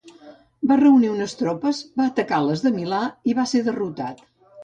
[0.69, 3.01] Va reunir unes tropes, va atacar les de Milà
[3.33, 4.27] i va ser derrotat.